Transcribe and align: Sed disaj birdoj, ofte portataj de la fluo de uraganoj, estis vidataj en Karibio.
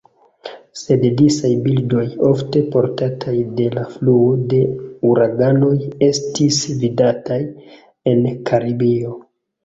Sed 0.81 1.03
disaj 1.17 1.49
birdoj, 1.65 2.05
ofte 2.29 2.61
portataj 2.75 3.33
de 3.59 3.67
la 3.75 3.83
fluo 3.95 4.29
de 4.53 4.61
uraganoj, 5.09 5.73
estis 6.07 6.57
vidataj 6.85 7.39
en 8.13 8.25
Karibio. 8.51 9.13